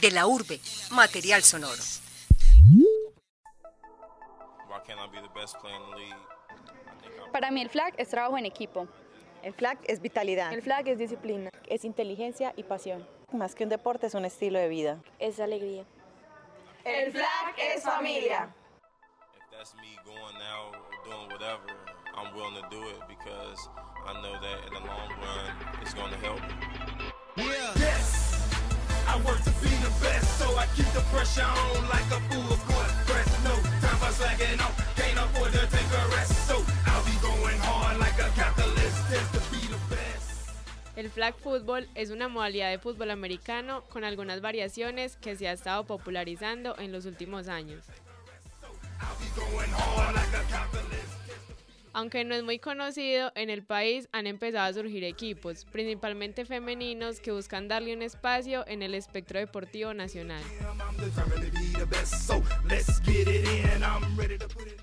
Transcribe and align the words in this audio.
De 0.00 0.10
la 0.10 0.26
urbe, 0.26 0.60
material 0.90 1.42
sonoro. 1.42 1.82
Para 7.32 7.50
mí 7.50 7.62
el 7.62 7.70
flag 7.70 7.94
es 7.96 8.08
trabajo 8.08 8.36
en 8.38 8.46
equipo. 8.46 8.88
El 9.42 9.54
flag 9.54 9.78
es 9.84 10.00
vitalidad. 10.00 10.52
El 10.52 10.62
flag 10.62 10.88
es 10.88 10.98
disciplina, 10.98 11.50
es 11.68 11.84
inteligencia 11.84 12.52
y 12.56 12.62
pasión. 12.62 13.06
Más 13.32 13.54
que 13.54 13.64
un 13.64 13.70
deporte 13.70 14.06
es 14.06 14.14
un 14.14 14.24
estilo 14.24 14.58
de 14.58 14.68
vida. 14.68 14.98
Es 15.18 15.40
alegría. 15.40 15.84
El 16.84 17.12
flag 17.12 17.54
es 17.58 17.82
familia. 17.82 18.54
I'm 22.16 22.34
willing 22.34 22.54
to 22.54 22.66
do 22.70 22.80
it 22.88 23.00
because 23.08 23.68
I 24.06 24.14
know 24.22 24.32
that 24.40 24.66
in 24.66 24.72
the 24.72 24.80
long 24.80 25.10
run 25.20 25.82
it's 25.82 25.92
going 25.92 26.10
to 26.10 26.18
help. 26.18 26.40
Yeah. 26.40 26.85
Yes. 29.16 29.26
I 29.26 29.30
work 29.30 29.42
to 29.44 29.50
be 29.62 29.68
the 29.68 29.90
best, 30.00 30.38
so 30.38 30.56
I 30.56 30.66
keep 30.76 30.86
the 30.92 31.00
pressure 31.12 31.42
on 31.42 31.88
like 31.88 32.04
a 32.12 32.20
fool 32.28 32.52
of 32.52 32.64
course 32.66 32.92
press. 33.06 33.44
No 33.44 33.54
time 33.80 33.96
for 33.98 34.12
slacking 34.12 34.60
off, 34.60 34.76
can't 34.96 35.18
afford 35.18 35.52
to 35.52 35.66
take 35.68 35.90
a 35.90 36.16
rest, 36.16 36.32
so 36.46 36.62
I'll 36.86 37.04
be 37.04 37.16
going 37.22 37.58
hard 37.60 37.98
like 37.98 38.18
a 38.18 38.28
capitalist 38.34 38.96
just 39.10 39.32
to 39.34 39.40
be 39.50 39.66
the 39.68 39.78
best. 39.88 40.50
El 40.96 41.10
flag 41.10 41.34
football 41.34 41.86
es 41.94 42.10
una 42.10 42.28
modalidad 42.28 42.70
de 42.70 42.78
fútbol 42.78 43.10
americano 43.10 43.82
con 43.88 44.04
algunas 44.04 44.40
variaciones 44.40 45.16
que 45.16 45.36
se 45.36 45.48
ha 45.48 45.52
estado 45.52 45.84
popularizando 45.84 46.76
en 46.78 46.92
los 46.92 47.06
últimos 47.06 47.48
años. 47.48 47.84
Aunque 51.96 52.24
no 52.24 52.34
es 52.34 52.42
muy 52.42 52.58
conocido, 52.58 53.32
en 53.34 53.48
el 53.48 53.62
país 53.62 54.06
han 54.12 54.26
empezado 54.26 54.66
a 54.66 54.72
surgir 54.74 55.02
equipos, 55.02 55.64
principalmente 55.64 56.44
femeninos, 56.44 57.20
que 57.20 57.32
buscan 57.32 57.68
darle 57.68 57.94
un 57.94 58.02
espacio 58.02 58.66
en 58.68 58.82
el 58.82 58.94
espectro 58.94 59.38
deportivo 59.38 59.94
nacional. 59.94 60.42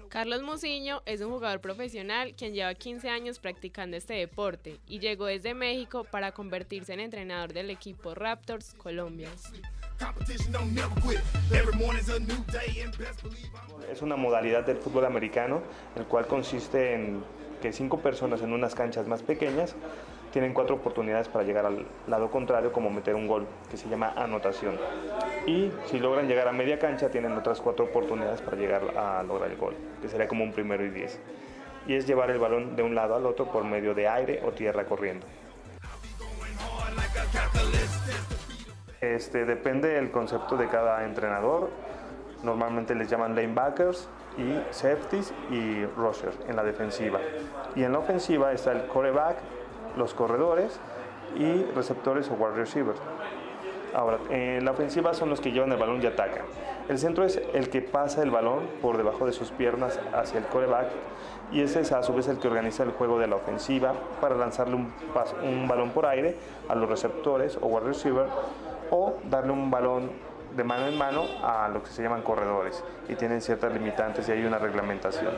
Carlos 0.09 0.41
Musiño 0.41 1.03
es 1.05 1.21
un 1.21 1.29
jugador 1.29 1.61
profesional 1.61 2.33
quien 2.35 2.55
lleva 2.55 2.73
15 2.73 3.07
años 3.09 3.37
practicando 3.37 3.95
este 3.95 4.15
deporte 4.15 4.79
y 4.87 4.97
llegó 4.97 5.27
desde 5.27 5.53
México 5.53 6.05
para 6.05 6.31
convertirse 6.31 6.93
en 6.93 6.99
entrenador 6.99 7.53
del 7.53 7.69
equipo 7.69 8.15
Raptors 8.15 8.73
Colombia. 8.73 9.29
Es 13.91 14.01
una 14.01 14.15
modalidad 14.15 14.65
del 14.65 14.77
fútbol 14.77 15.05
americano, 15.05 15.61
el 15.95 16.05
cual 16.05 16.27
consiste 16.27 16.93
en 16.93 17.23
que 17.61 17.71
cinco 17.71 17.99
personas 17.99 18.41
en 18.41 18.51
unas 18.51 18.75
canchas 18.75 19.07
más 19.07 19.23
pequeñas 19.23 19.75
tienen 20.33 20.53
cuatro 20.53 20.75
oportunidades 20.75 21.27
para 21.27 21.45
llegar 21.45 21.65
al 21.65 21.85
lado 22.07 22.31
contrario, 22.31 22.71
como 22.71 22.89
meter 22.89 23.13
un 23.13 23.27
gol, 23.27 23.45
que 23.69 23.77
se 23.77 23.87
llama 23.87 24.13
anotación. 24.15 24.79
Y 25.45 25.71
si 25.85 25.99
logran 25.99 26.27
llegar 26.27 26.47
a 26.47 26.51
media 26.51 26.79
cancha, 26.79 27.09
tienen 27.09 27.33
otras 27.33 27.61
cuatro 27.61 27.85
oportunidades 27.85 28.41
para 28.41 28.57
llegar 28.57 28.97
a 28.97 29.21
lograr 29.21 29.51
el 29.51 29.57
gol, 29.57 29.75
que 30.01 30.09
sería 30.09 30.27
como 30.27 30.43
un 30.43 30.51
primero 30.51 30.83
y 30.83 30.89
diez. 30.89 31.19
Y 31.87 31.93
es 31.93 32.07
llevar 32.07 32.31
el 32.31 32.39
balón 32.39 32.75
de 32.75 32.81
un 32.81 32.95
lado 32.95 33.15
al 33.15 33.27
otro 33.27 33.51
por 33.51 33.63
medio 33.63 33.93
de 33.93 34.07
aire 34.07 34.41
o 34.43 34.51
tierra 34.51 34.85
corriendo. 34.85 35.27
Este, 39.03 39.43
depende 39.43 39.89
del 39.89 40.11
concepto 40.11 40.55
de 40.55 40.69
cada 40.69 41.03
entrenador. 41.03 41.69
Normalmente 42.41 42.95
les 42.95 43.09
llaman 43.09 43.35
lanebackers 43.35 44.07
y 44.37 44.57
safeties 44.73 45.33
y 45.51 45.85
rushers 45.97 46.37
en 46.47 46.55
la 46.55 46.63
defensiva. 46.63 47.19
Y 47.75 47.83
en 47.83 47.91
la 47.91 47.99
ofensiva 47.99 48.53
está 48.53 48.71
el 48.71 48.87
coreback, 48.87 49.35
los 49.97 50.13
corredores 50.13 50.79
y 51.35 51.63
receptores 51.75 52.29
o 52.29 52.35
wide 52.35 52.55
receivers. 52.55 52.99
Ahora, 53.93 54.19
en 54.29 54.63
la 54.63 54.71
ofensiva 54.71 55.13
son 55.13 55.29
los 55.29 55.41
que 55.41 55.51
llevan 55.51 55.73
el 55.73 55.77
balón 55.77 56.01
y 56.01 56.05
atacan. 56.05 56.45
El 56.87 56.97
centro 56.97 57.25
es 57.25 57.41
el 57.53 57.69
que 57.69 57.81
pasa 57.81 58.23
el 58.23 58.31
balón 58.31 58.69
por 58.81 58.95
debajo 58.95 59.25
de 59.25 59.33
sus 59.33 59.51
piernas 59.51 59.99
hacia 60.13 60.39
el 60.39 60.45
coreback 60.45 60.87
y 61.51 61.61
ese 61.61 61.81
es 61.81 61.91
a 61.91 62.03
su 62.03 62.13
vez 62.13 62.29
el 62.29 62.39
que 62.39 62.47
organiza 62.47 62.83
el 62.83 62.91
juego 62.91 63.19
de 63.19 63.27
la 63.27 63.35
ofensiva 63.35 63.93
para 64.21 64.35
lanzarle 64.35 64.75
un, 64.75 64.93
un 65.43 65.67
balón 65.67 65.91
por 65.91 66.05
aire 66.05 66.37
a 66.69 66.75
los 66.75 66.89
receptores 66.89 67.57
o 67.61 67.67
wide 67.67 67.87
receiver 67.87 68.27
o 68.91 69.17
darle 69.29 69.51
un 69.51 69.69
balón 69.71 70.11
de 70.55 70.63
mano 70.63 70.87
en 70.87 70.97
mano 70.97 71.23
a 71.43 71.67
lo 71.67 71.83
que 71.83 71.89
se 71.89 72.03
llaman 72.03 72.21
corredores 72.21 72.83
y 73.09 73.15
tienen 73.15 73.41
ciertas 73.41 73.73
limitantes 73.73 74.27
y 74.29 74.31
hay 74.31 74.45
una 74.45 74.59
reglamentación. 74.59 75.33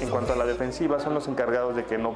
En 0.00 0.10
cuanto 0.10 0.32
a 0.32 0.36
la 0.36 0.44
defensiva, 0.44 0.98
son 1.00 1.14
los 1.14 1.28
encargados 1.28 1.76
de 1.76 1.84
que, 1.84 1.98
no, 1.98 2.14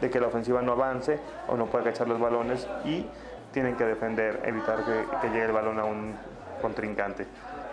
de 0.00 0.10
que 0.10 0.20
la 0.20 0.26
ofensiva 0.26 0.62
no 0.62 0.72
avance 0.72 1.18
o 1.48 1.56
no 1.56 1.66
pueda 1.66 1.84
cachar 1.84 2.08
los 2.08 2.20
balones 2.20 2.68
y 2.84 3.06
tienen 3.52 3.76
que 3.76 3.84
defender, 3.84 4.42
evitar 4.44 4.84
que, 4.84 5.28
llegue 5.28 5.44
el 5.44 5.52
balón 5.52 5.78
a 5.78 5.84
un 5.84 6.14
contrincante. 6.60 7.26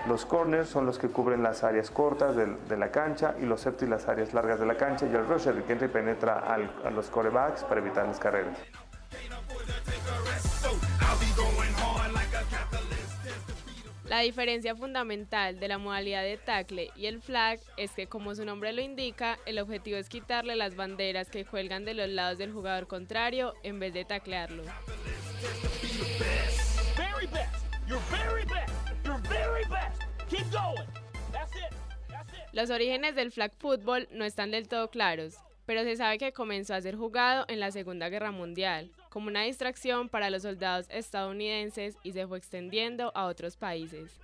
Los 0.08 0.26
corners 0.26 0.68
son 0.70 0.86
los 0.86 0.98
que 0.98 1.10
cubren 1.10 1.44
las 1.44 1.64
áreas 1.64 1.92
cortas 1.92 2.36
de, 2.36 2.78
la 2.78 2.92
cancha 2.92 3.36
y 3.40 3.46
los 3.46 3.62
safety 3.62 3.86
las 3.86 4.08
áreas 4.08 4.34
largas 4.34 4.60
de 4.60 4.66
la 4.66 4.76
cancha 4.76 5.06
y 5.06 5.14
el 5.14 5.28
rusher 5.28 5.62
que 5.64 5.74
entra 5.74 5.88
y 5.88 5.92
penetra 5.92 6.40
a 6.40 6.90
los 6.90 7.10
corebacks 7.10 7.64
para 7.64 7.82
evitar 7.82 8.08
las 8.08 8.20
carreras. 8.20 8.58
La 14.12 14.20
diferencia 14.20 14.76
fundamental 14.76 15.58
de 15.58 15.70
la 15.70 15.78
modalidad 15.78 16.22
de 16.22 16.36
tackle 16.36 16.92
y 16.98 17.06
el 17.06 17.22
flag 17.22 17.62
es 17.78 17.92
que, 17.92 18.08
como 18.08 18.36
su 18.36 18.44
nombre 18.44 18.74
lo 18.74 18.82
indica, 18.82 19.40
el 19.46 19.58
objetivo 19.58 19.98
es 19.98 20.10
quitarle 20.10 20.58
las 20.58 20.76
banderas 20.76 21.30
que 21.30 21.46
cuelgan 21.46 21.86
de 21.86 21.94
los 21.94 22.10
lados 22.10 22.38
del 22.38 22.52
jugador 22.52 22.88
contrario 22.88 23.54
en 23.64 23.80
vez 23.80 23.94
de 23.94 24.04
taclearlo. 24.04 24.64
Los 32.52 32.70
orígenes 32.70 33.16
del 33.16 33.32
flag 33.32 33.54
football 33.60 34.10
no 34.12 34.26
están 34.26 34.52
del 34.52 34.68
todo 34.68 34.90
claros, 34.90 35.38
pero 35.66 35.84
se 35.84 35.96
sabe 35.96 36.18
que 36.18 36.34
comenzó 36.34 36.76
a 36.76 36.82
ser 36.82 36.98
jugado 36.98 37.46
en 37.48 37.62
la 37.62 37.72
Segunda 37.72 38.10
Guerra 38.10 38.32
Mundial, 38.32 38.92
como 39.12 39.28
una 39.28 39.44
distracción 39.44 40.08
para 40.08 40.30
los 40.30 40.44
soldados 40.44 40.88
estadounidenses 40.90 41.98
y 42.02 42.14
se 42.14 42.26
fue 42.26 42.38
extendiendo 42.38 43.12
a 43.14 43.26
otros 43.26 43.58
países. 43.58 44.20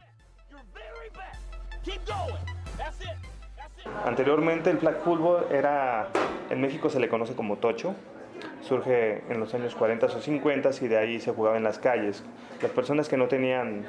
Anteriormente 4.06 4.70
el 4.70 4.78
flag 4.78 5.02
football 5.04 5.46
era, 5.52 6.10
en 6.50 6.62
México 6.62 6.90
se 6.90 7.02
le 7.02 7.10
conoce 7.10 7.36
como 7.36 7.58
tocho, 7.58 7.96
surge 8.62 9.24
en 9.30 9.42
los 9.42 9.54
años 9.54 9.76
40 9.76 10.06
o 10.06 10.22
50 10.22 10.70
y 10.82 10.88
de 10.88 10.98
ahí 10.98 11.20
se 11.20 11.34
jugaba 11.34 11.58
en 11.58 11.64
las 11.64 11.80
calles. 11.80 12.24
Las 12.62 12.72
personas 12.72 13.10
que 13.10 13.18
no 13.18 13.28
tenían 13.28 13.86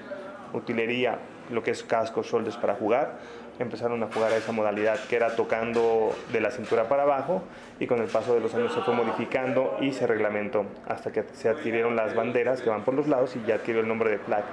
utilería, 0.53 1.21
lo 1.51 1.63
que 1.63 1.71
es 1.71 1.85
cascos, 1.85 2.27
soldes 2.27 2.57
para 2.57 2.75
jugar, 2.75 3.21
empezaron 3.63 4.03
a 4.03 4.07
jugar 4.07 4.33
a 4.33 4.37
esa 4.37 4.53
modalidad 4.53 4.99
que 5.09 5.17
era 5.17 5.35
tocando 5.37 6.15
de 6.33 6.41
la 6.41 6.51
cintura 6.51 6.89
para 6.89 7.03
abajo 7.03 7.43
y 7.81 7.87
con 7.87 8.01
el 8.01 8.09
paso 8.09 8.35
de 8.35 8.41
los 8.41 8.55
años 8.55 8.73
se 8.73 8.81
fue 8.83 8.95
modificando 8.95 9.77
y 9.81 9.93
se 9.93 10.07
reglamentó 10.07 10.67
hasta 10.87 11.13
que 11.13 11.25
se 11.33 11.49
adquirieron 11.49 11.97
las 11.97 12.15
banderas 12.15 12.63
que 12.63 12.71
van 12.71 12.85
por 12.85 12.95
los 12.95 13.09
lados 13.09 13.37
y 13.37 13.47
ya 13.47 13.57
adquirió 13.57 13.81
el 13.81 13.89
nombre 13.89 14.11
de 14.11 14.19
flag. 14.19 14.45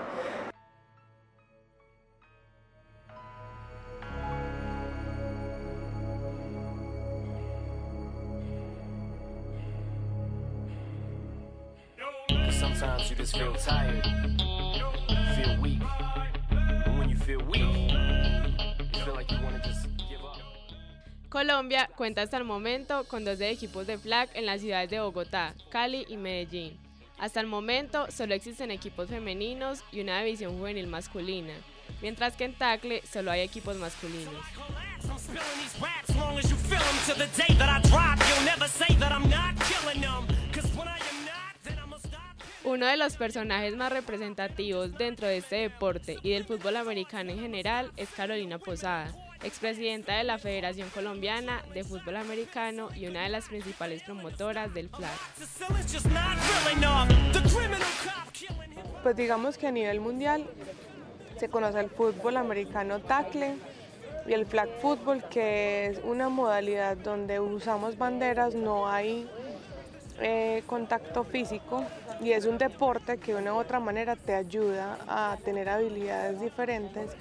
You 13.10 13.16
just 13.16 13.38
feel 13.38 13.54
tired, 13.54 14.04
Colombia 21.36 21.90
cuenta 21.98 22.22
hasta 22.22 22.38
el 22.38 22.46
momento 22.46 23.04
con 23.10 23.26
12 23.26 23.50
equipos 23.50 23.86
de 23.88 23.98
flag 23.98 24.30
en 24.36 24.46
las 24.46 24.62
ciudades 24.62 24.90
de 24.90 25.02
Bogotá, 25.02 25.54
Cali 25.70 26.06
y 26.08 26.16
Medellín. 26.16 26.80
Hasta 27.20 27.42
el 27.42 27.46
momento 27.46 28.10
solo 28.10 28.34
existen 28.34 28.72
equipos 28.72 29.10
femeninos 29.10 29.84
y 29.92 30.00
una 30.00 30.22
división 30.22 30.58
juvenil 30.58 30.88
masculina, 30.88 31.52
mientras 32.02 32.38
que 32.38 32.46
en 32.46 32.54
tackle 32.54 33.02
solo 33.06 33.32
hay 33.32 33.42
equipos 33.42 33.76
masculinos. 33.76 34.34
Uno 42.64 42.86
de 42.86 42.96
los 42.96 43.18
personajes 43.18 43.76
más 43.76 43.92
representativos 43.92 44.98
dentro 44.98 45.28
de 45.28 45.40
este 45.40 45.58
deporte 45.58 46.16
y 46.24 46.30
del 46.30 46.46
fútbol 46.46 46.78
americano 46.78 47.32
en 47.32 47.42
general 47.42 47.92
es 47.98 48.08
Carolina 48.12 48.58
Posada, 48.58 49.14
expresidenta 49.44 50.18
de 50.18 50.24
la 50.24 50.38
Federación 50.38 50.90
Colombiana 50.90 51.64
de 51.74 51.84
Fútbol 51.84 52.18
Americano 52.18 52.90
y 52.96 53.08
una 53.08 53.24
de 53.24 53.30
las 53.30 53.48
principales 53.48 54.04
promotoras 54.04 54.74
del 54.74 54.90
flag. 54.90 55.12
Pues 59.04 59.16
digamos 59.16 59.58
que 59.58 59.68
a 59.68 59.72
nivel 59.72 60.00
mundial 60.00 60.50
se 61.40 61.50
conoce 61.50 61.80
el 61.80 61.90
fútbol 61.90 62.38
americano 62.38 63.00
tackle 63.00 63.56
y 64.28 64.34
el 64.34 64.46
flag 64.46 64.70
football, 64.82 65.24
que 65.30 65.88
es 65.88 66.00
una 66.04 66.30
modalidad 66.30 66.98
donde 66.98 67.40
usamos 67.40 67.98
banderas, 67.98 68.56
no 68.56 68.88
hay 68.88 69.30
eh, 70.20 70.64
contacto 70.66 71.24
físico 71.24 71.86
y 72.22 72.32
es 72.32 72.46
un 72.46 72.58
deporte 72.58 73.18
que 73.18 73.34
de 73.34 73.42
una 73.42 73.54
u 73.54 73.58
otra 73.58 73.80
manera 73.80 74.16
te 74.16 74.34
ayuda 74.34 74.98
a 75.08 75.38
tener 75.44 75.70
habilidades 75.70 76.40
diferentes 76.40 77.12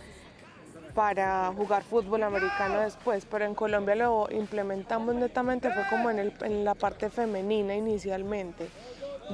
para 0.95 1.53
jugar 1.57 1.83
fútbol 1.83 2.23
americano 2.23 2.81
después, 2.81 3.27
pero 3.29 3.45
en 3.45 3.55
Colombia 3.55 3.95
lo 3.97 4.29
implementamos 4.31 5.15
netamente, 5.15 5.71
fue 5.73 5.83
como 5.91 6.11
en, 6.11 6.33
en 6.41 6.65
la 6.65 6.75
parte 6.75 7.11
femenina 7.11 7.75
inicialmente. 7.75 8.69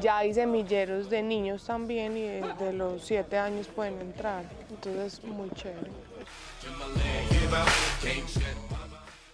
Ya 0.01 0.19
hay 0.19 0.33
semilleros 0.33 1.11
de 1.11 1.23
niños 1.23 1.65
también 1.65 2.17
y 2.17 2.23
de, 2.23 2.73
los 2.73 3.03
siete 3.05 3.37
años 3.37 3.67
pueden 3.67 4.01
entrar, 4.01 4.45
entonces 4.71 5.23
muy 5.25 5.51
chévere. 5.51 5.91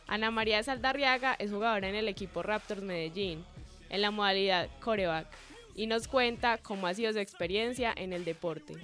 Ana 0.06 0.30
María 0.30 0.62
Saldarriaga 0.62 1.34
es 1.38 1.50
jugadora 1.50 1.88
en 1.88 1.94
el 1.94 2.08
equipo 2.08 2.42
Raptors 2.42 2.82
Medellín, 2.82 3.44
en 3.90 4.00
la 4.00 4.10
modalidad 4.10 4.68
coreback, 4.80 5.26
y 5.74 5.86
nos 5.86 6.08
cuenta 6.08 6.58
cómo 6.58 6.86
ha 6.86 6.94
sido 6.94 7.12
su 7.12 7.18
experiencia 7.18 7.92
en 7.94 8.12
el 8.12 8.24
deporte. 8.24 8.74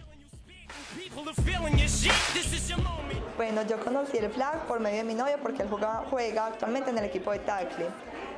Bueno, 3.37 3.63
yo 3.67 3.79
conocí 3.81 4.19
el 4.19 4.31
flag 4.31 4.67
por 4.67 4.81
medio 4.81 4.99
de 4.99 5.05
mi 5.05 5.15
novio 5.15 5.37
porque 5.43 5.63
él 5.63 5.69
juega, 6.11 6.47
actualmente 6.47 6.91
en 6.91 6.99
el 6.99 7.05
equipo 7.05 7.33
de 7.33 7.39
tackle. 7.41 7.87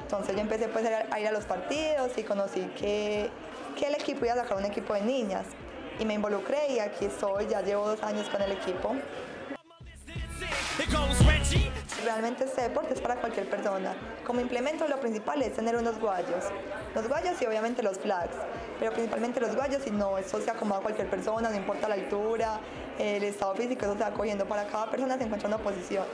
Entonces 0.02 0.34
yo 0.34 0.40
empecé 0.40 0.68
pues 0.68 0.86
a 0.86 1.20
ir 1.20 1.26
a 1.26 1.32
los 1.32 1.44
partidos 1.44 2.16
y 2.16 2.22
conocí 2.22 2.60
que, 2.78 3.30
que 3.78 3.86
el 3.86 3.94
equipo 3.94 4.24
iba 4.24 4.34
a 4.34 4.38
sacar 4.38 4.58
un 4.58 4.64
equipo 4.64 4.94
de 4.94 5.02
niñas. 5.02 5.46
Y 5.98 6.04
me 6.04 6.14
involucré 6.14 6.72
y 6.72 6.78
aquí 6.78 7.06
estoy, 7.06 7.46
ya 7.46 7.60
llevo 7.62 7.86
dos 7.86 8.02
años 8.02 8.28
con 8.28 8.42
el 8.42 8.52
equipo. 8.52 8.96
Realmente 12.04 12.44
este 12.44 12.60
deporte 12.60 12.92
es 12.92 13.00
para 13.00 13.16
cualquier 13.16 13.48
persona. 13.48 13.94
Como 14.26 14.38
implemento 14.38 14.86
lo 14.86 15.00
principal 15.00 15.40
es 15.40 15.54
tener 15.54 15.74
unos 15.74 15.98
guayos. 15.98 16.44
Los 16.94 17.08
guayos 17.08 17.40
y 17.40 17.46
obviamente 17.46 17.82
los 17.82 17.98
flags, 17.98 18.34
pero 18.78 18.92
principalmente 18.92 19.40
los 19.40 19.56
guayos 19.56 19.86
y 19.86 19.90
no, 19.90 20.18
eso 20.18 20.38
se 20.38 20.50
acomoda 20.50 20.80
a 20.80 20.82
cualquier 20.82 21.08
persona, 21.08 21.48
no 21.48 21.56
importa 21.56 21.88
la 21.88 21.94
altura, 21.94 22.60
el 22.98 23.24
estado 23.24 23.54
físico, 23.54 23.86
eso 23.86 23.94
se 23.94 24.04
va 24.04 24.10
cogiendo. 24.10 24.44
Para 24.44 24.66
cada 24.66 24.90
persona 24.90 25.16
se 25.16 25.24
encuentra 25.24 25.48
una 25.48 25.58
posición. 25.58 26.04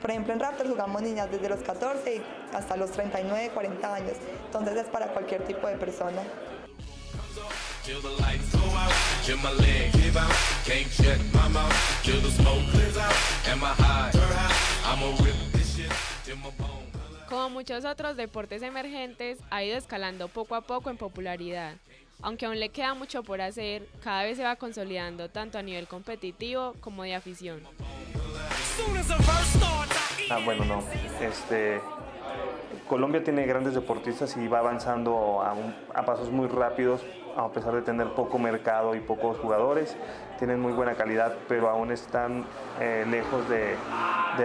Por 0.00 0.10
ejemplo, 0.10 0.32
en 0.32 0.40
Raptors 0.40 0.68
jugamos 0.68 1.00
niñas 1.02 1.30
desde 1.30 1.48
los 1.48 1.60
14 1.60 2.20
hasta 2.52 2.76
los 2.76 2.90
39, 2.90 3.50
40 3.54 3.94
años. 3.94 4.14
Entonces 4.46 4.76
es 4.76 4.86
para 4.86 5.06
cualquier 5.06 5.44
tipo 5.44 5.68
de 5.68 5.76
persona. 5.76 6.22
Como 17.28 17.50
muchos 17.50 17.84
otros 17.84 18.16
deportes 18.16 18.62
emergentes, 18.62 19.38
ha 19.50 19.62
ido 19.64 19.78
escalando 19.78 20.28
poco 20.28 20.54
a 20.54 20.60
poco 20.60 20.90
en 20.90 20.98
popularidad. 20.98 21.76
Aunque 22.20 22.46
aún 22.46 22.60
le 22.60 22.68
queda 22.68 22.94
mucho 22.94 23.22
por 23.22 23.40
hacer, 23.40 23.88
cada 24.02 24.22
vez 24.22 24.36
se 24.36 24.44
va 24.44 24.56
consolidando 24.56 25.30
tanto 25.30 25.58
a 25.58 25.62
nivel 25.62 25.88
competitivo 25.88 26.74
como 26.80 27.04
de 27.04 27.14
afición. 27.14 27.62
Ah, 30.30 30.40
bueno, 30.44 30.64
no. 30.64 30.84
Este, 31.20 31.80
Colombia 32.88 33.24
tiene 33.24 33.46
grandes 33.46 33.74
deportistas 33.74 34.36
y 34.36 34.48
va 34.48 34.58
avanzando 34.58 35.42
a, 35.42 36.02
pasos 36.04 36.30
muy 36.30 36.46
rápidos, 36.46 37.02
a 37.36 37.48
pesar 37.48 37.74
de 37.74 37.80
tener 37.80 38.08
poco 38.08 38.38
mercado 38.38 38.94
y 38.94 39.00
pocos 39.00 39.38
jugadores. 39.38 39.96
Tienen 40.38 40.60
muy 40.60 40.72
buena 40.72 40.94
calidad, 40.94 41.34
pero 41.48 41.70
aún 41.70 41.90
están 41.90 42.44
eh, 42.80 43.06
lejos 43.08 43.48
de, 43.48 43.76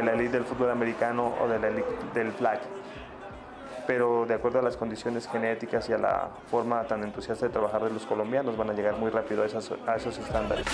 la 0.01 0.13
elite 0.13 0.37
del 0.37 0.45
fútbol 0.45 0.71
americano 0.71 1.33
o 1.41 1.47
de 1.49 1.59
la 1.59 1.67
elite 1.67 1.89
del 2.13 2.31
flag. 2.31 2.59
Pero 3.85 4.25
de 4.25 4.35
acuerdo 4.35 4.59
a 4.59 4.61
las 4.61 4.77
condiciones 4.77 5.27
genéticas 5.27 5.89
y 5.89 5.93
a 5.93 5.97
la 5.97 6.29
forma 6.49 6.83
tan 6.83 7.03
entusiasta 7.03 7.47
de 7.47 7.51
trabajar 7.51 7.83
de 7.83 7.89
los 7.89 8.05
colombianos, 8.05 8.55
van 8.55 8.69
a 8.69 8.73
llegar 8.73 8.95
muy 8.97 9.09
rápido 9.09 9.43
a 9.43 9.45
esos 9.45 10.17
estándares. 10.17 10.65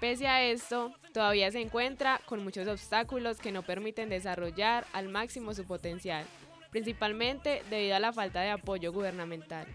Pese 0.00 0.26
a 0.26 0.42
esto, 0.42 0.92
todavía 1.12 1.52
se 1.52 1.60
encuentra 1.60 2.22
con 2.24 2.42
muchos 2.42 2.66
obstáculos 2.66 3.36
que 3.36 3.52
no 3.52 3.62
permiten 3.62 4.08
desarrollar 4.08 4.86
al 4.94 5.10
máximo 5.10 5.52
su 5.52 5.66
potencial, 5.66 6.24
principalmente 6.70 7.62
debido 7.68 7.96
a 7.96 8.00
la 8.00 8.10
falta 8.10 8.40
de 8.40 8.48
apoyo 8.48 8.94
gubernamental. 8.94 9.66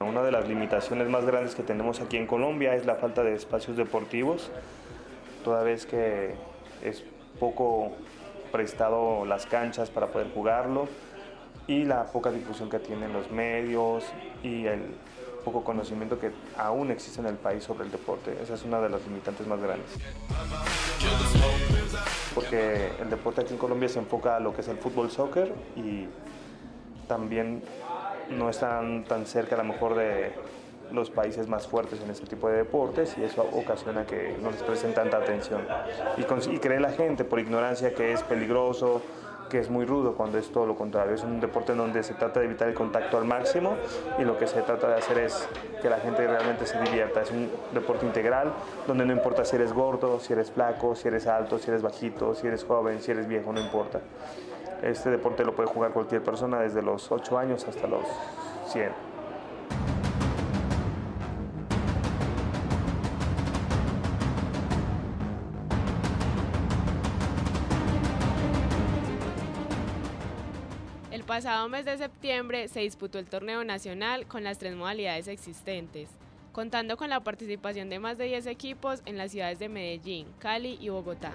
Una 0.00 0.22
de 0.24 0.32
las 0.32 0.48
limitaciones 0.48 1.08
más 1.08 1.24
grandes 1.24 1.54
que 1.54 1.62
tenemos 1.62 2.00
aquí 2.00 2.16
en 2.16 2.26
Colombia 2.26 2.74
es 2.74 2.86
la 2.86 2.96
falta 2.96 3.22
de 3.22 3.34
espacios 3.34 3.76
deportivos, 3.76 4.50
toda 5.44 5.62
vez 5.62 5.86
que 5.86 6.34
es 6.82 7.04
poco 7.38 7.92
prestado 8.50 9.24
las 9.24 9.46
canchas 9.46 9.90
para 9.90 10.08
poder 10.08 10.32
jugarlo 10.34 10.88
y 11.68 11.84
la 11.84 12.04
poca 12.06 12.32
difusión 12.32 12.68
que 12.68 12.80
tienen 12.80 13.12
los 13.12 13.30
medios 13.30 14.04
y 14.42 14.66
el 14.66 14.96
poco 15.46 15.62
conocimiento 15.62 16.18
que 16.18 16.32
aún 16.58 16.90
existe 16.90 17.20
en 17.20 17.28
el 17.28 17.36
país 17.36 17.62
sobre 17.62 17.84
el 17.84 17.92
deporte. 17.92 18.36
Esa 18.42 18.54
es 18.54 18.64
una 18.64 18.80
de 18.80 18.88
las 18.88 19.06
limitantes 19.06 19.46
más 19.46 19.60
grandes. 19.62 19.88
Porque 22.34 22.90
el 23.00 23.08
deporte 23.08 23.42
aquí 23.42 23.52
en 23.52 23.58
Colombia 23.58 23.88
se 23.88 24.00
enfoca 24.00 24.36
a 24.36 24.40
lo 24.40 24.52
que 24.52 24.62
es 24.62 24.68
el 24.68 24.76
fútbol 24.78 25.08
soccer 25.08 25.54
y 25.76 26.08
también 27.06 27.62
no 28.28 28.50
están 28.50 29.04
tan 29.04 29.24
cerca 29.24 29.54
a 29.54 29.58
lo 29.58 29.64
mejor 29.64 29.94
de 29.94 30.32
los 30.90 31.10
países 31.10 31.46
más 31.46 31.68
fuertes 31.68 32.00
en 32.00 32.10
este 32.10 32.26
tipo 32.26 32.48
de 32.48 32.56
deportes 32.56 33.16
y 33.16 33.22
eso 33.22 33.48
ocasiona 33.52 34.04
que 34.04 34.36
no 34.42 34.50
les 34.50 34.64
presten 34.64 34.94
tanta 34.94 35.18
atención. 35.18 35.62
Y, 36.16 36.54
y 36.54 36.58
cree 36.58 36.80
la 36.80 36.90
gente 36.90 37.22
por 37.22 37.38
ignorancia 37.38 37.94
que 37.94 38.12
es 38.12 38.24
peligroso 38.24 39.00
que 39.48 39.58
es 39.58 39.70
muy 39.70 39.84
rudo 39.84 40.14
cuando 40.14 40.38
es 40.38 40.50
todo 40.50 40.66
lo 40.66 40.76
contrario. 40.76 41.14
Es 41.14 41.22
un 41.22 41.40
deporte 41.40 41.72
en 41.72 41.78
donde 41.78 42.02
se 42.02 42.14
trata 42.14 42.40
de 42.40 42.46
evitar 42.46 42.68
el 42.68 42.74
contacto 42.74 43.18
al 43.18 43.24
máximo 43.24 43.76
y 44.18 44.22
lo 44.24 44.38
que 44.38 44.46
se 44.46 44.62
trata 44.62 44.88
de 44.88 44.94
hacer 44.94 45.18
es 45.18 45.48
que 45.82 45.90
la 45.90 45.98
gente 45.98 46.26
realmente 46.26 46.66
se 46.66 46.80
divierta. 46.80 47.22
Es 47.22 47.30
un 47.30 47.50
deporte 47.72 48.06
integral 48.06 48.52
donde 48.86 49.06
no 49.06 49.12
importa 49.12 49.44
si 49.44 49.56
eres 49.56 49.72
gordo, 49.72 50.20
si 50.20 50.32
eres 50.32 50.50
flaco, 50.50 50.94
si 50.94 51.08
eres 51.08 51.26
alto, 51.26 51.58
si 51.58 51.70
eres 51.70 51.82
bajito, 51.82 52.34
si 52.34 52.46
eres 52.46 52.64
joven, 52.64 53.00
si 53.00 53.10
eres 53.10 53.26
viejo, 53.26 53.52
no 53.52 53.60
importa. 53.60 54.00
Este 54.82 55.10
deporte 55.10 55.44
lo 55.44 55.54
puede 55.54 55.68
jugar 55.68 55.92
cualquier 55.92 56.22
persona 56.22 56.60
desde 56.60 56.82
los 56.82 57.10
8 57.10 57.38
años 57.38 57.66
hasta 57.66 57.86
los 57.86 58.04
100. 58.66 59.05
Pasado 71.36 71.68
mes 71.68 71.84
de 71.84 71.98
septiembre 71.98 72.66
se 72.66 72.80
disputó 72.80 73.18
el 73.18 73.28
torneo 73.28 73.62
nacional 73.62 74.26
con 74.26 74.42
las 74.42 74.56
tres 74.56 74.74
modalidades 74.74 75.28
existentes, 75.28 76.08
contando 76.50 76.96
con 76.96 77.10
la 77.10 77.20
participación 77.20 77.90
de 77.90 77.98
más 77.98 78.16
de 78.16 78.24
10 78.24 78.46
equipos 78.46 79.02
en 79.04 79.18
las 79.18 79.32
ciudades 79.32 79.58
de 79.58 79.68
Medellín, 79.68 80.32
Cali 80.38 80.78
y 80.80 80.88
Bogotá. 80.88 81.32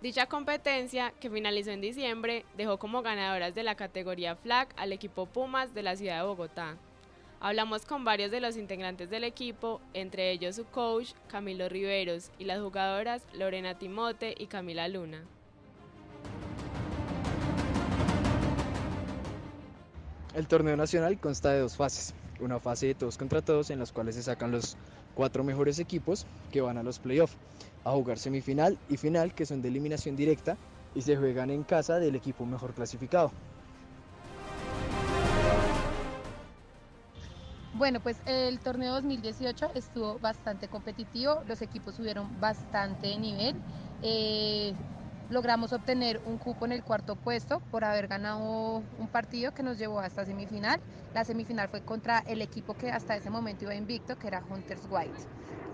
Dicha 0.00 0.26
competencia, 0.26 1.12
que 1.18 1.28
finalizó 1.28 1.72
en 1.72 1.80
diciembre, 1.80 2.44
dejó 2.56 2.78
como 2.78 3.02
ganadoras 3.02 3.56
de 3.56 3.64
la 3.64 3.74
categoría 3.74 4.36
flag 4.36 4.68
al 4.76 4.92
equipo 4.92 5.26
Pumas 5.26 5.74
de 5.74 5.82
la 5.82 5.96
ciudad 5.96 6.18
de 6.18 6.28
Bogotá. 6.28 6.76
Hablamos 7.40 7.84
con 7.84 8.04
varios 8.04 8.30
de 8.30 8.40
los 8.40 8.56
integrantes 8.56 9.10
del 9.10 9.24
equipo, 9.24 9.80
entre 9.92 10.30
ellos 10.30 10.54
su 10.54 10.66
coach 10.66 11.14
Camilo 11.26 11.68
Riveros 11.68 12.30
y 12.38 12.44
las 12.44 12.60
jugadoras 12.60 13.26
Lorena 13.32 13.76
Timote 13.76 14.36
y 14.38 14.46
Camila 14.46 14.86
Luna. 14.86 15.26
El 20.32 20.46
torneo 20.46 20.76
nacional 20.76 21.18
consta 21.18 21.50
de 21.50 21.60
dos 21.60 21.76
fases. 21.76 22.14
Una 22.38 22.60
fase 22.60 22.86
de 22.86 22.94
todos 22.94 23.18
contra 23.18 23.42
todos 23.42 23.70
en 23.70 23.80
las 23.80 23.90
cuales 23.90 24.14
se 24.14 24.22
sacan 24.22 24.52
los 24.52 24.76
cuatro 25.14 25.42
mejores 25.42 25.80
equipos 25.80 26.24
que 26.52 26.60
van 26.60 26.78
a 26.78 26.84
los 26.84 27.00
playoffs 27.00 27.36
a 27.84 27.90
jugar 27.90 28.18
semifinal 28.18 28.78
y 28.88 28.96
final 28.96 29.34
que 29.34 29.44
son 29.44 29.60
de 29.60 29.68
eliminación 29.68 30.14
directa 30.14 30.56
y 30.94 31.02
se 31.02 31.16
juegan 31.16 31.50
en 31.50 31.64
casa 31.64 31.98
del 31.98 32.14
equipo 32.14 32.46
mejor 32.46 32.74
clasificado. 32.74 33.32
Bueno, 37.74 37.98
pues 38.00 38.18
el 38.26 38.60
torneo 38.60 38.92
2018 38.94 39.72
estuvo 39.74 40.18
bastante 40.18 40.68
competitivo, 40.68 41.42
los 41.48 41.60
equipos 41.62 41.96
tuvieron 41.96 42.28
bastante 42.40 43.16
nivel. 43.18 43.56
Eh, 44.02 44.74
logramos 45.30 45.72
obtener 45.72 46.20
un 46.26 46.38
cupo 46.38 46.66
en 46.66 46.72
el 46.72 46.82
cuarto 46.82 47.16
puesto 47.16 47.60
por 47.70 47.84
haber 47.84 48.08
ganado 48.08 48.82
un 48.98 49.08
partido 49.10 49.52
que 49.52 49.62
nos 49.62 49.78
llevó 49.78 50.00
hasta 50.00 50.24
semifinal. 50.24 50.80
La 51.14 51.24
semifinal 51.24 51.68
fue 51.68 51.80
contra 51.80 52.18
el 52.26 52.42
equipo 52.42 52.74
que 52.74 52.90
hasta 52.90 53.16
ese 53.16 53.30
momento 53.30 53.64
iba 53.64 53.74
invicto, 53.74 54.16
que 54.18 54.26
era 54.26 54.42
Hunters 54.48 54.86
White. 54.90 55.12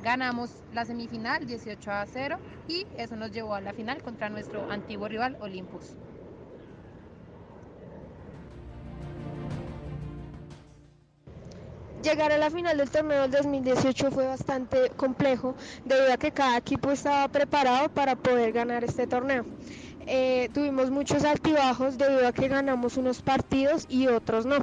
Ganamos 0.03 0.51
la 0.73 0.85
semifinal 0.85 1.47
18 1.47 1.91
a 1.91 2.07
0 2.07 2.39
y 2.69 2.87
eso 2.99 3.17
nos 3.17 3.33
llevó 3.33 3.55
a 3.55 3.61
la 3.61 3.73
final 3.73 4.03
contra 4.03 4.29
nuestro 4.29 4.71
antiguo 4.71 5.09
rival 5.09 5.37
Olympus. 5.41 5.95
Llegar 12.07 12.31
a 12.31 12.39
la 12.39 12.51
final 12.51 12.79
del 12.79 12.89
torneo 12.89 13.23
del 13.23 13.33
2018 13.33 14.13
fue 14.13 14.29
bastante 14.29 14.91
complejo 14.91 15.57
debido 15.85 16.13
a 16.13 16.17
que 16.17 16.31
cada 16.31 16.57
equipo 16.57 16.93
estaba 16.93 17.27
preparado 17.27 17.89
para 17.89 18.15
poder 18.15 18.53
ganar 18.53 18.85
este 18.85 19.09
torneo. 19.09 19.45
Eh, 20.07 20.49
tuvimos 20.55 20.93
muchos 20.93 21.25
altibajos 21.25 21.99
debido 21.99 22.29
a 22.29 22.31
que 22.31 22.47
ganamos 22.47 22.97
unos 22.97 23.23
partidos 23.23 23.87
y 23.89 24.07
otros 24.07 24.47
no. 24.47 24.59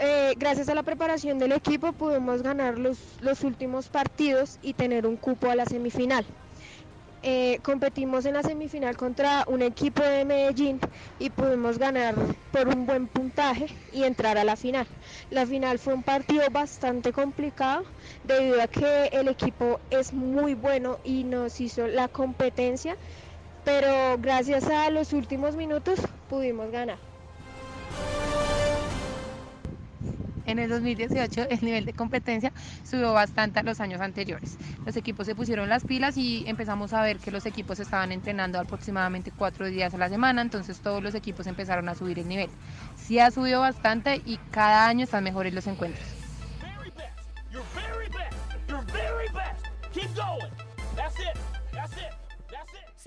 Eh, 0.00 0.34
gracias 0.38 0.68
a 0.68 0.76
la 0.76 0.84
preparación 0.84 1.40
del 1.40 1.50
equipo 1.50 1.92
pudimos 1.92 2.42
ganar 2.42 2.78
los, 2.78 2.96
los 3.20 3.42
últimos 3.42 3.88
partidos 3.88 4.60
y 4.62 4.74
tener 4.74 5.04
un 5.04 5.16
cupo 5.16 5.50
a 5.50 5.56
la 5.56 5.66
semifinal. 5.66 6.24
Eh, 7.28 7.58
competimos 7.64 8.24
en 8.24 8.34
la 8.34 8.42
semifinal 8.44 8.96
contra 8.96 9.42
un 9.48 9.60
equipo 9.60 10.00
de 10.00 10.24
Medellín 10.24 10.78
y 11.18 11.30
pudimos 11.30 11.76
ganar 11.76 12.14
por 12.52 12.68
un 12.68 12.86
buen 12.86 13.08
puntaje 13.08 13.66
y 13.90 14.04
entrar 14.04 14.38
a 14.38 14.44
la 14.44 14.54
final. 14.56 14.86
La 15.28 15.44
final 15.44 15.80
fue 15.80 15.94
un 15.94 16.04
partido 16.04 16.44
bastante 16.52 17.10
complicado 17.12 17.82
debido 18.22 18.62
a 18.62 18.68
que 18.68 19.06
el 19.10 19.26
equipo 19.26 19.80
es 19.90 20.12
muy 20.12 20.54
bueno 20.54 21.00
y 21.02 21.24
nos 21.24 21.58
hizo 21.60 21.88
la 21.88 22.08
competencia, 22.08 22.96
pero 23.64 24.16
gracias 24.18 24.68
a 24.68 24.90
los 24.90 25.12
últimos 25.12 25.56
minutos 25.56 26.00
pudimos 26.28 26.70
ganar. 26.70 27.00
En 30.46 30.60
el 30.60 30.70
2018 30.70 31.48
el 31.50 31.60
nivel 31.60 31.84
de 31.84 31.92
competencia 31.92 32.52
subió 32.88 33.12
bastante 33.12 33.58
a 33.58 33.62
los 33.62 33.80
años 33.80 34.00
anteriores. 34.00 34.56
Los 34.84 34.96
equipos 34.96 35.26
se 35.26 35.34
pusieron 35.34 35.68
las 35.68 35.84
pilas 35.84 36.16
y 36.16 36.44
empezamos 36.46 36.92
a 36.92 37.02
ver 37.02 37.18
que 37.18 37.30
los 37.30 37.46
equipos 37.46 37.80
estaban 37.80 38.12
entrenando 38.12 38.58
aproximadamente 38.60 39.32
cuatro 39.36 39.66
días 39.66 39.92
a 39.92 39.98
la 39.98 40.08
semana, 40.08 40.42
entonces 40.42 40.80
todos 40.80 41.02
los 41.02 41.14
equipos 41.14 41.46
empezaron 41.46 41.88
a 41.88 41.94
subir 41.94 42.20
el 42.20 42.28
nivel. 42.28 42.48
Sí 42.96 43.18
ha 43.18 43.30
subido 43.30 43.60
bastante 43.60 44.22
y 44.24 44.38
cada 44.50 44.86
año 44.86 45.04
están 45.04 45.24
mejores 45.24 45.52
los 45.52 45.66
encuentros. 45.66 46.06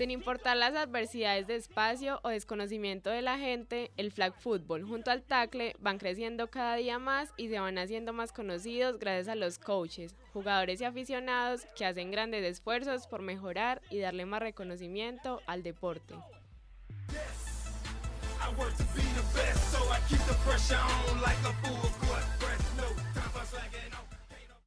Sin 0.00 0.10
importar 0.10 0.56
las 0.56 0.74
adversidades 0.74 1.46
de 1.46 1.56
espacio 1.56 2.20
o 2.22 2.30
desconocimiento 2.30 3.10
de 3.10 3.20
la 3.20 3.36
gente, 3.36 3.90
el 3.98 4.12
flag 4.12 4.32
football 4.32 4.82
junto 4.82 5.10
al 5.10 5.22
tackle 5.22 5.76
van 5.78 5.98
creciendo 5.98 6.48
cada 6.48 6.76
día 6.76 6.98
más 6.98 7.34
y 7.36 7.50
se 7.50 7.60
van 7.60 7.76
haciendo 7.76 8.14
más 8.14 8.32
conocidos 8.32 8.98
gracias 8.98 9.28
a 9.28 9.34
los 9.34 9.58
coaches, 9.58 10.16
jugadores 10.32 10.80
y 10.80 10.84
aficionados 10.84 11.66
que 11.76 11.84
hacen 11.84 12.10
grandes 12.10 12.42
esfuerzos 12.46 13.06
por 13.08 13.20
mejorar 13.20 13.82
y 13.90 13.98
darle 13.98 14.24
más 14.24 14.40
reconocimiento 14.40 15.42
al 15.46 15.62
deporte. 15.62 16.14